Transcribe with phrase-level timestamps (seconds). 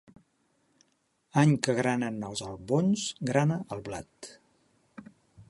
[1.41, 4.35] Any que granen els albons, grana el blat.